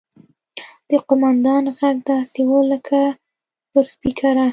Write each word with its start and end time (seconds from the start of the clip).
د 0.89 0.91
قوماندان 1.07 1.63
غږ 1.77 1.97
داسې 2.09 2.41
و 2.47 2.51
لکه 2.71 2.99
له 3.09 3.13
لوډسپيکره. 3.73 4.45